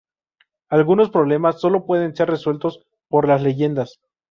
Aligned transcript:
Algunos 0.71 1.11
problemas 1.11 1.61
solo 1.61 1.85
pueden 1.85 2.15
ser 2.15 2.27
resueltos 2.27 2.79
por 3.07 3.27
las 3.27 3.43
Leyendas. 3.43 3.99